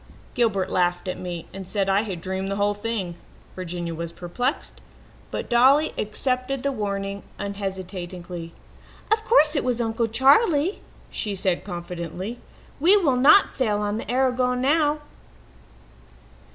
[0.33, 3.17] Gilbert laughed at me and said I had dreamed the whole thing.
[3.55, 4.81] Virginia was perplexed,
[5.29, 8.51] but Dolly accepted the warning unhesitatingly.
[9.11, 12.39] "'Of course it was Uncle Charley,' she said confidently.
[12.79, 15.01] 'We will not sail on the Aragon now.'